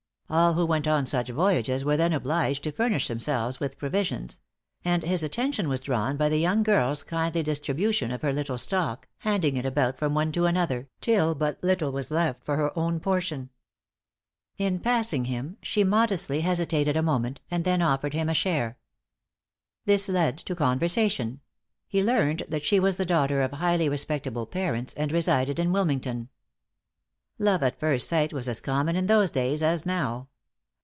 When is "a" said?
16.95-17.01, 18.29-18.33